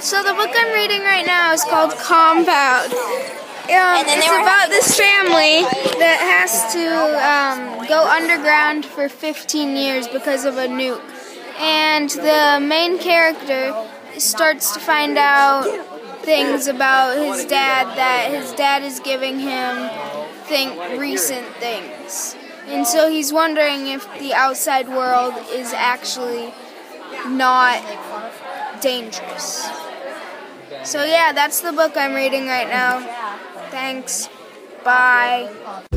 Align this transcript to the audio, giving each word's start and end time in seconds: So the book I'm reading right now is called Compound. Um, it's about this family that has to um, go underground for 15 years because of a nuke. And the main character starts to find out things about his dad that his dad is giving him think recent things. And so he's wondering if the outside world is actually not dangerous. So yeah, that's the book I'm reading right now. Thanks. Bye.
So 0.00 0.24
the 0.24 0.32
book 0.34 0.50
I'm 0.52 0.74
reading 0.74 1.02
right 1.02 1.24
now 1.24 1.52
is 1.52 1.62
called 1.62 1.92
Compound. 1.92 2.92
Um, 2.92 4.04
it's 4.08 4.26
about 4.26 4.70
this 4.70 4.96
family 4.98 5.62
that 6.00 6.18
has 6.18 6.72
to 6.72 6.82
um, 7.22 7.86
go 7.86 8.04
underground 8.08 8.84
for 8.84 9.08
15 9.08 9.76
years 9.76 10.08
because 10.08 10.44
of 10.44 10.56
a 10.56 10.66
nuke. 10.66 11.00
And 11.60 12.10
the 12.10 12.58
main 12.60 12.98
character 12.98 13.72
starts 14.18 14.72
to 14.74 14.80
find 14.80 15.16
out 15.16 15.64
things 16.22 16.66
about 16.66 17.16
his 17.16 17.44
dad 17.44 17.86
that 17.96 18.32
his 18.32 18.52
dad 18.54 18.82
is 18.82 18.98
giving 18.98 19.38
him 19.38 19.90
think 20.46 20.76
recent 20.98 21.46
things. 21.56 22.34
And 22.66 22.84
so 22.84 23.08
he's 23.08 23.32
wondering 23.32 23.86
if 23.86 24.08
the 24.18 24.34
outside 24.34 24.88
world 24.88 25.34
is 25.52 25.72
actually 25.72 26.52
not 27.28 27.80
dangerous. 28.80 29.68
So 30.84 31.04
yeah, 31.04 31.32
that's 31.32 31.60
the 31.60 31.72
book 31.72 31.92
I'm 31.96 32.14
reading 32.14 32.46
right 32.46 32.68
now. 32.68 33.00
Thanks. 33.70 34.28
Bye. 34.84 35.88